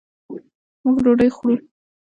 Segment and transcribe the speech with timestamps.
[0.83, 1.55] موږ ډوډۍ خورو